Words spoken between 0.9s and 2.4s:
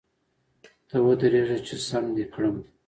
ودرېږه چي! سم دي